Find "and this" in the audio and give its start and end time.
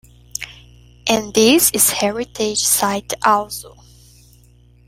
1.07-1.69